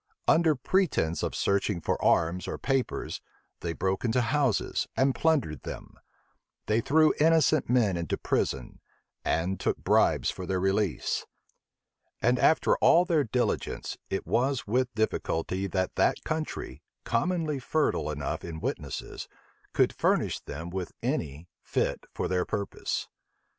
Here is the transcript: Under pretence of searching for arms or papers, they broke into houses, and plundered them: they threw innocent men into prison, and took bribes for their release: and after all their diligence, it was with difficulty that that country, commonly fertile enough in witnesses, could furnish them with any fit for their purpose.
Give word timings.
Under 0.27 0.55
pretence 0.55 1.21
of 1.21 1.35
searching 1.35 1.79
for 1.79 2.03
arms 2.03 2.47
or 2.47 2.57
papers, 2.57 3.21
they 3.59 3.71
broke 3.73 4.03
into 4.03 4.21
houses, 4.21 4.87
and 4.97 5.13
plundered 5.13 5.61
them: 5.61 5.93
they 6.65 6.81
threw 6.81 7.13
innocent 7.19 7.69
men 7.69 7.95
into 7.97 8.17
prison, 8.17 8.79
and 9.23 9.59
took 9.59 9.77
bribes 9.77 10.31
for 10.31 10.47
their 10.47 10.59
release: 10.59 11.27
and 12.19 12.39
after 12.39 12.75
all 12.77 13.05
their 13.05 13.23
diligence, 13.23 13.95
it 14.09 14.25
was 14.25 14.65
with 14.65 14.91
difficulty 14.95 15.67
that 15.67 15.93
that 15.93 16.23
country, 16.23 16.81
commonly 17.03 17.59
fertile 17.59 18.09
enough 18.09 18.43
in 18.43 18.59
witnesses, 18.59 19.27
could 19.71 19.93
furnish 19.93 20.39
them 20.39 20.71
with 20.71 20.91
any 21.03 21.47
fit 21.61 22.05
for 22.11 22.27
their 22.27 22.43
purpose. 22.43 23.07